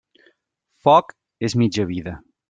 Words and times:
Foc 0.87 1.13
és 1.49 1.55
mitja 1.63 1.85
vida. 1.91 2.15